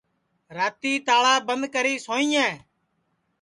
[0.57, 2.53] راتی تاݪا بند کری سوئیں